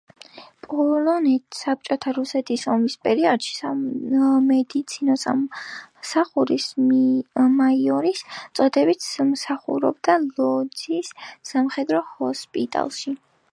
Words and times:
პოლონეთ-საბჭოთა 0.69 2.13
რუსეთის 2.17 2.63
ომის 2.75 2.95
პერიოდში 3.07 3.51
სამედიცინო 3.57 5.17
სამსახურის 5.25 6.67
მაიორის 7.59 8.25
წოდებით, 8.61 9.09
მსახურობდა 9.33 10.17
ლოძის 10.27 11.13
სამხედრო 11.53 12.03
ჰოსპიტალში. 12.15 13.19